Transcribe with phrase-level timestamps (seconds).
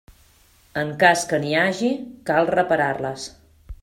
[0.83, 1.91] En cas que n'hi hagi,
[2.31, 3.27] cal reparar-les.